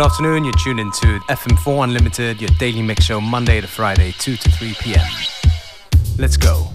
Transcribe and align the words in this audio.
Good 0.00 0.06
afternoon, 0.06 0.44
you're 0.44 0.54
tuned 0.54 0.80
into 0.80 1.06
FM4 1.28 1.84
Unlimited, 1.84 2.40
your 2.40 2.48
daily 2.58 2.80
mix 2.80 3.04
show 3.04 3.20
Monday 3.20 3.60
to 3.60 3.66
Friday, 3.66 4.12
2 4.12 4.34
to 4.34 4.50
3 4.50 4.74
p.m. 4.80 5.06
Let's 6.16 6.38
go. 6.38 6.70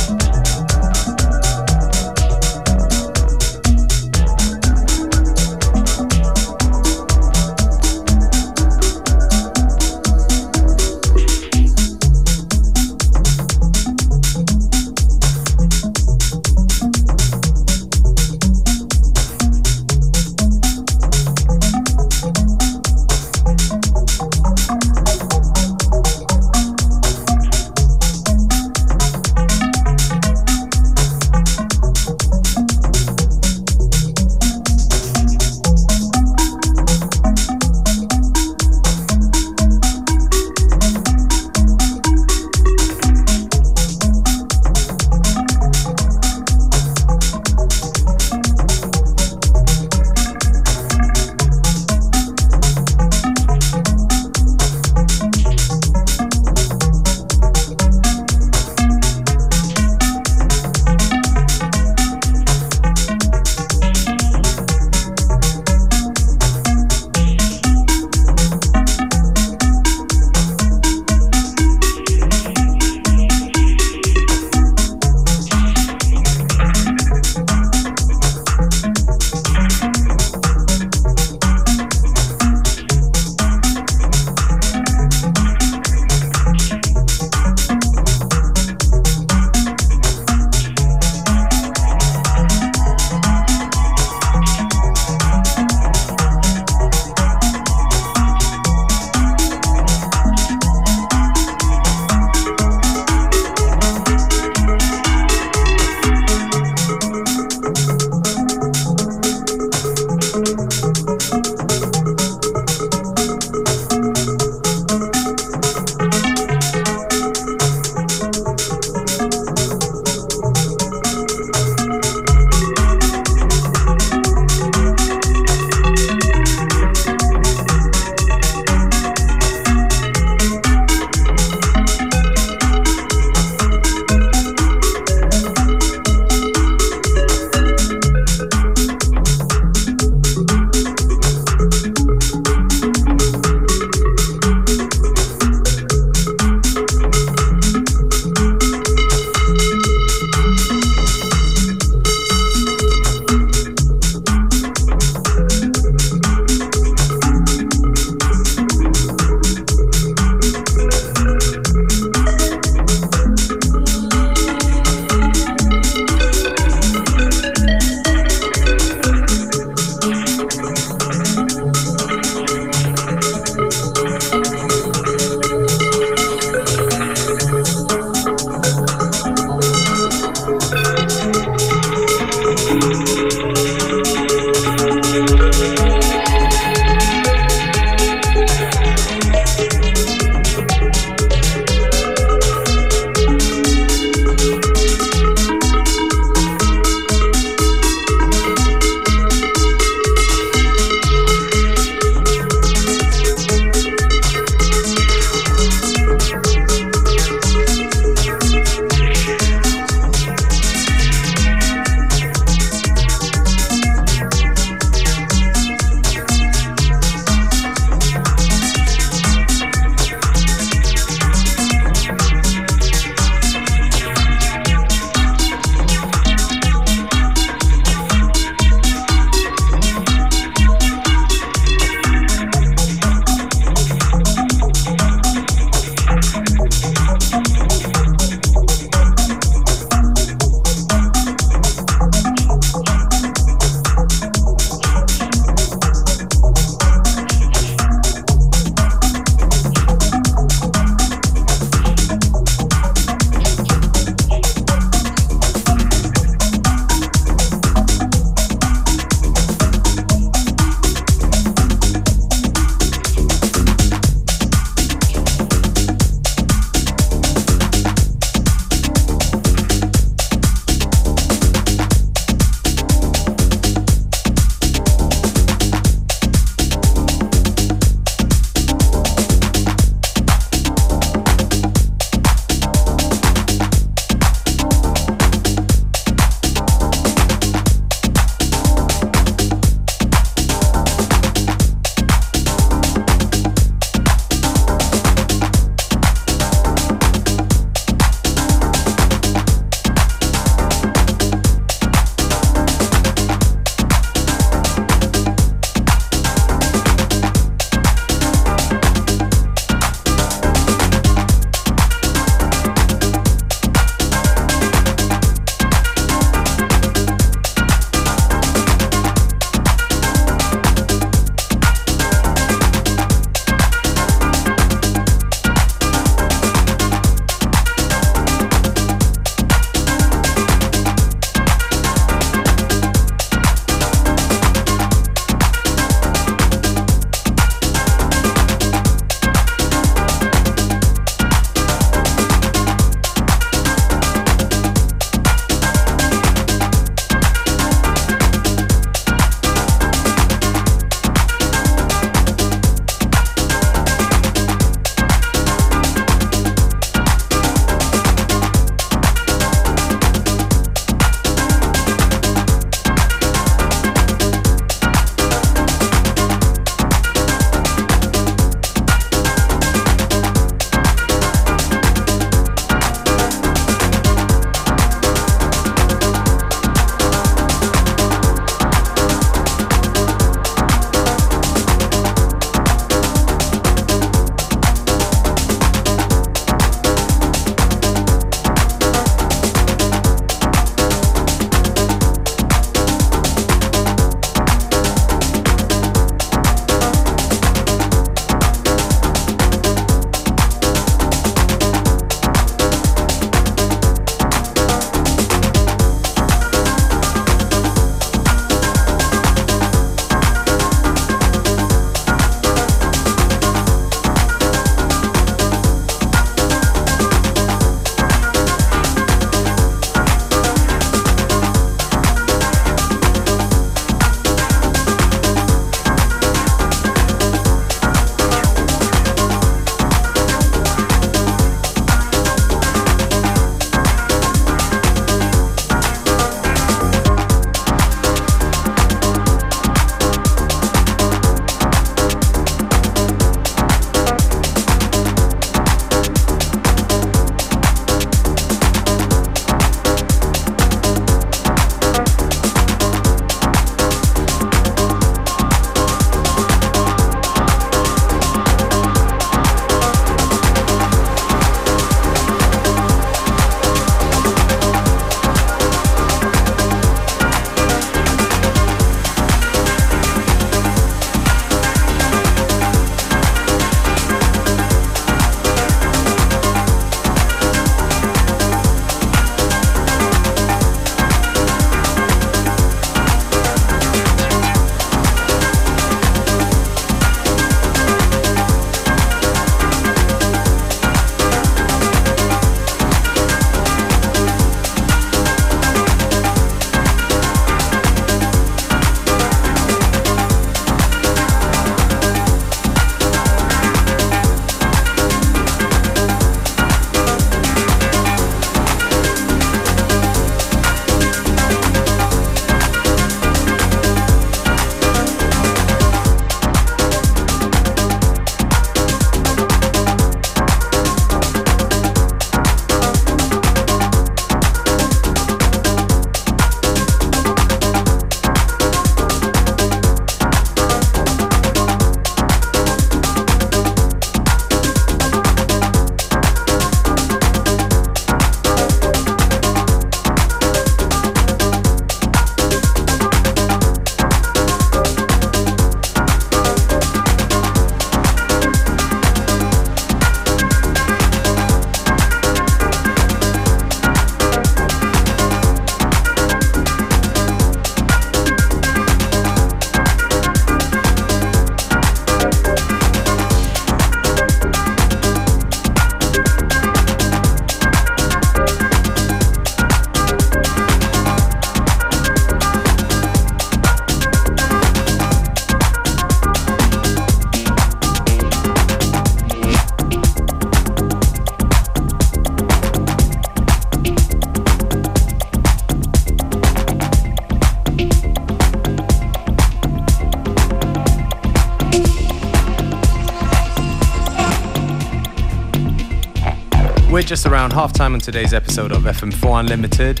Just 597.12 597.26
around 597.26 597.52
halftime 597.52 597.92
on 597.92 597.98
today's 597.98 598.32
episode 598.32 598.72
of 598.72 598.84
FM4 598.84 599.40
Unlimited. 599.40 600.00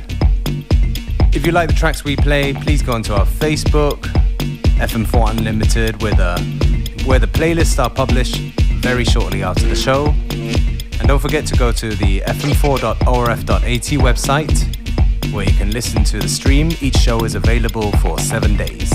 If 1.36 1.44
you 1.44 1.52
like 1.52 1.68
the 1.68 1.74
tracks 1.74 2.04
we 2.04 2.16
play, 2.16 2.54
please 2.54 2.80
go 2.80 2.92
onto 2.92 3.12
our 3.12 3.26
Facebook, 3.26 4.00
FM4 4.78 5.36
Unlimited, 5.36 6.00
where 6.00 6.14
the, 6.14 6.40
where 7.04 7.18
the 7.18 7.26
playlists 7.26 7.78
are 7.78 7.90
published 7.90 8.36
very 8.80 9.04
shortly 9.04 9.42
after 9.42 9.66
the 9.66 9.76
show. 9.76 10.14
And 10.30 11.06
don't 11.06 11.20
forget 11.20 11.44
to 11.48 11.56
go 11.58 11.70
to 11.70 11.90
the 11.90 12.20
fm4.orf.at 12.20 13.60
website, 14.00 15.34
where 15.34 15.44
you 15.44 15.54
can 15.54 15.70
listen 15.70 16.04
to 16.04 16.18
the 16.18 16.28
stream. 16.30 16.70
Each 16.80 16.96
show 16.96 17.26
is 17.26 17.34
available 17.34 17.92
for 17.98 18.18
seven 18.20 18.56
days. 18.56 18.90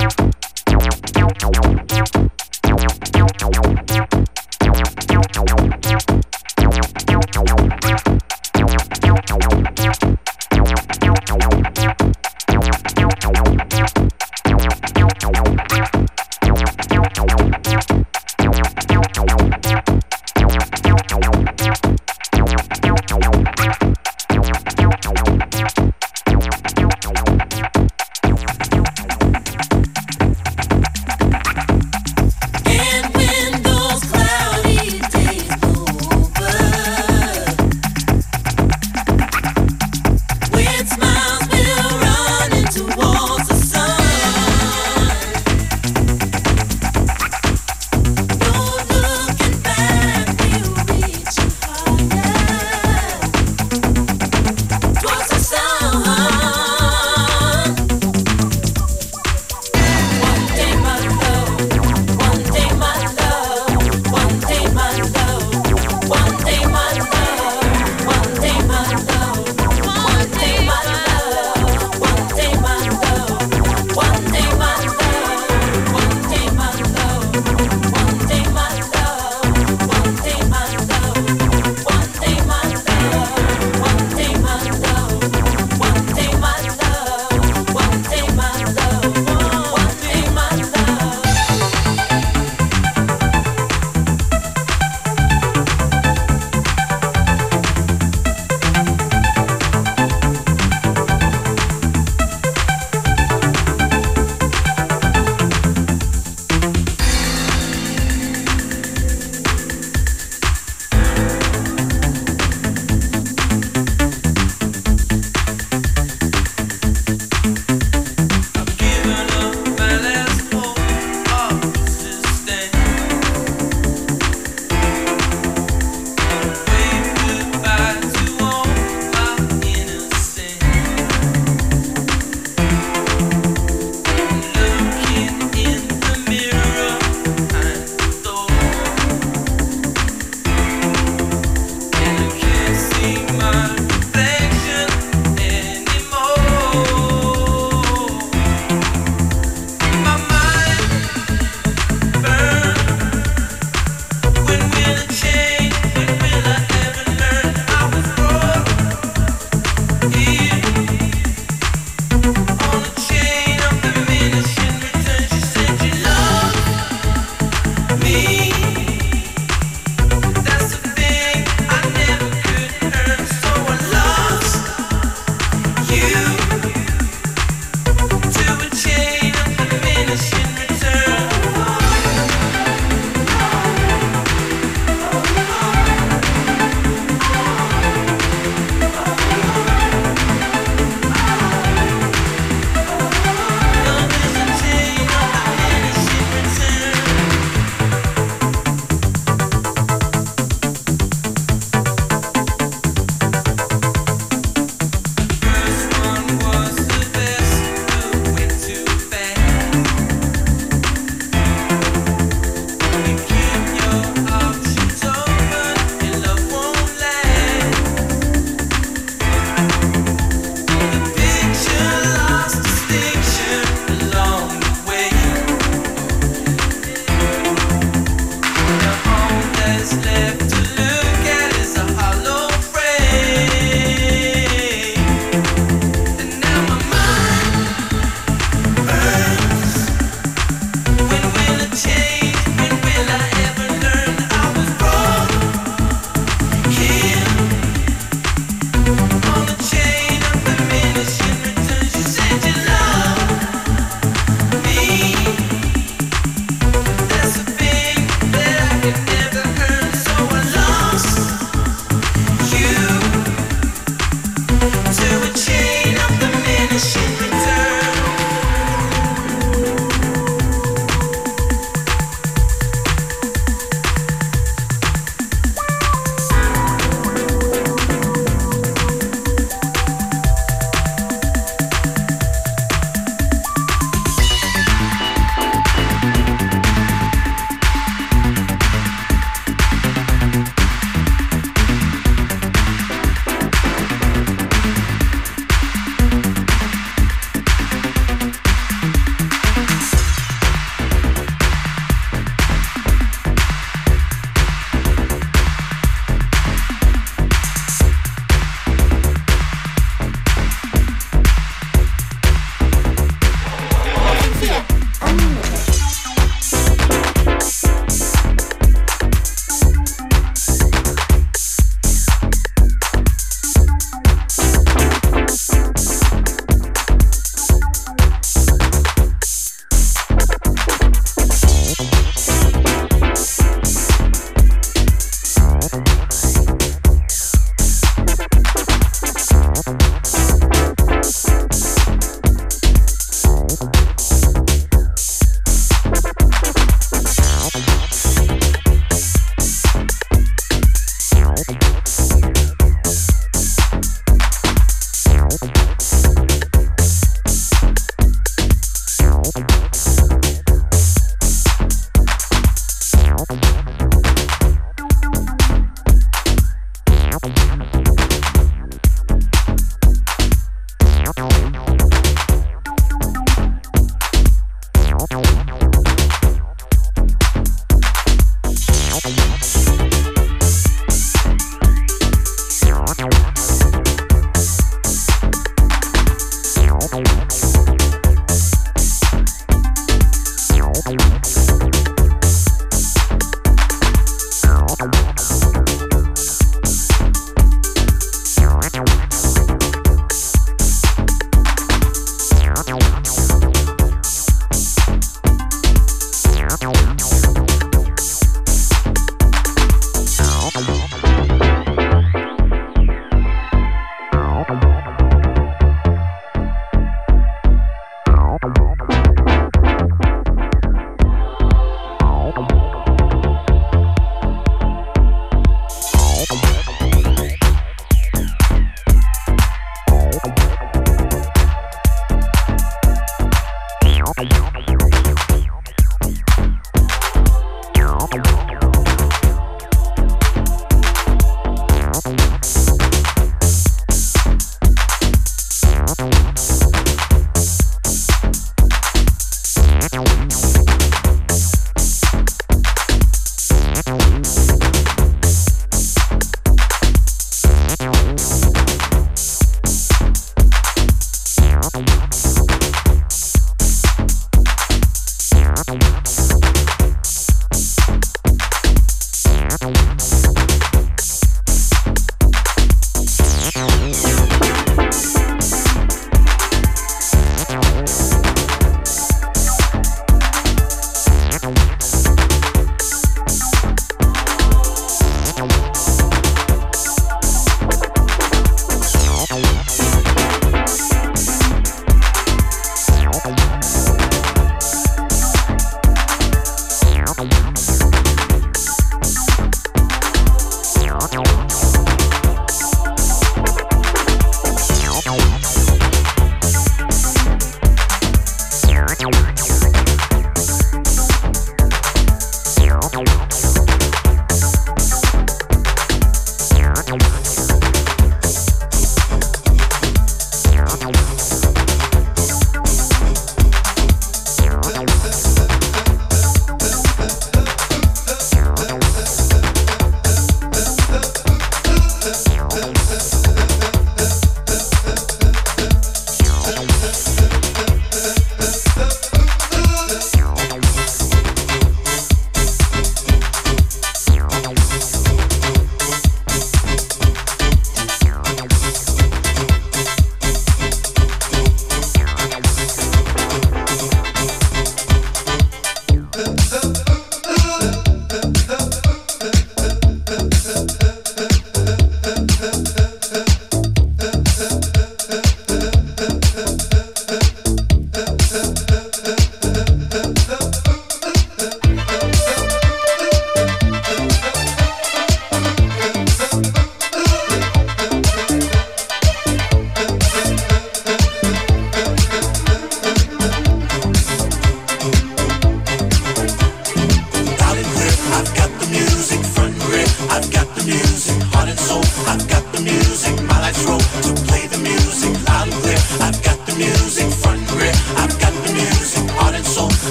You. 0.00 0.29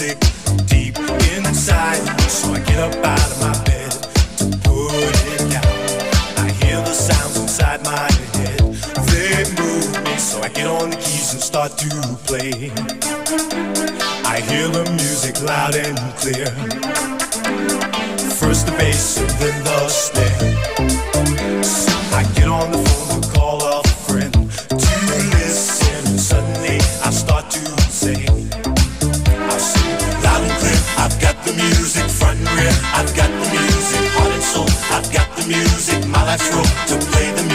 music 0.00 0.18
deep 0.66 0.98
inside. 1.36 2.02
So 2.28 2.52
I 2.52 2.58
get 2.60 2.78
up 2.80 2.94
out 3.04 3.30
of 3.30 3.40
my 3.40 3.64
bed 3.64 3.92
to 4.38 4.44
put 4.66 5.14
it 5.30 5.42
down. 5.52 6.44
I 6.44 6.50
hear 6.50 6.78
the 6.78 6.92
sounds 6.92 7.36
inside 7.38 7.84
my 7.84 8.10
head. 8.34 8.58
They 9.06 9.44
move 9.54 10.04
me, 10.04 10.16
so 10.18 10.42
I 10.42 10.48
get 10.48 10.66
on 10.66 10.90
the 10.90 10.96
keys 10.96 11.32
and 11.34 11.42
start 11.42 11.78
to 11.78 11.88
play. 12.26 12.72
I 14.26 14.40
hear 14.40 14.66
the 14.68 14.84
music 14.96 15.40
loud 15.42 15.76
and 15.76 15.96
clear. 16.18 16.50
First 18.40 18.66
the 18.66 18.72
bass 18.72 19.18
and 19.18 19.30
then 19.38 19.62
the 19.62 19.88
snare. 19.88 20.54
I 22.18 22.22
get 22.34 22.48
on 22.48 22.72
the 22.72 22.93
music, 35.46 36.06
my 36.08 36.22
life's 36.24 36.50
role 36.54 36.64
to 36.64 37.06
play 37.06 37.30
the 37.32 37.42
music. 37.42 37.53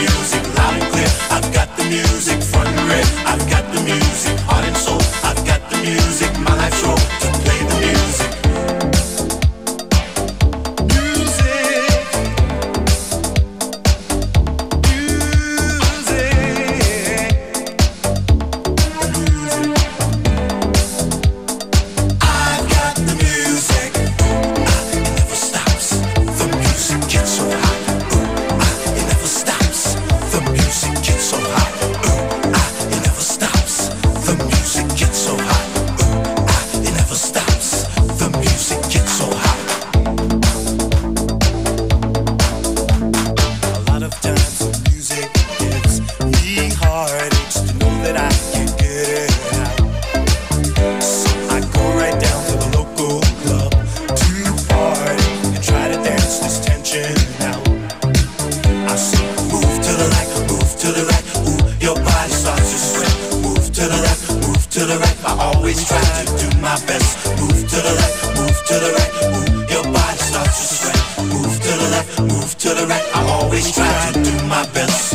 always 65.59 65.85
try 65.85 65.99
to 65.99 66.37
do 66.37 66.47
my 66.61 66.75
best. 66.87 67.27
Move 67.39 67.67
to 67.71 67.79
the 67.85 67.93
left, 67.99 68.37
move 68.39 68.59
to 68.67 68.75
the 68.83 68.91
right, 68.97 69.13
move. 69.33 69.71
Your 69.71 69.83
body 69.83 70.17
starts 70.17 70.57
to 70.59 70.75
sweat. 70.75 71.27
Move 71.27 71.55
to 71.65 71.71
the 71.81 71.89
left, 71.95 72.19
move 72.21 72.57
to 72.57 72.69
the 72.69 72.87
right. 72.87 73.05
I 73.13 73.21
always 73.29 73.71
try 73.75 74.11
to 74.13 74.23
do 74.23 74.33
my 74.47 74.65
best. 74.73 75.08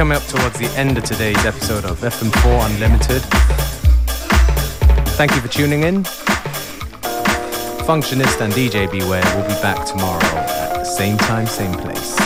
Coming 0.00 0.16
up 0.16 0.26
towards 0.28 0.58
the 0.58 0.64
end 0.78 0.96
of 0.96 1.04
today's 1.04 1.44
episode 1.44 1.84
of 1.84 1.98
FM4 1.98 2.70
Unlimited. 2.70 3.20
Thank 5.18 5.34
you 5.34 5.42
for 5.42 5.48
tuning 5.48 5.82
in. 5.82 6.04
Functionist 7.84 8.40
and 8.40 8.50
DJ 8.54 8.90
Beware 8.90 9.22
will 9.36 9.46
be 9.46 9.60
back 9.60 9.84
tomorrow 9.84 10.24
at 10.24 10.72
the 10.72 10.84
same 10.84 11.18
time, 11.18 11.46
same 11.46 11.74
place. 11.74 12.19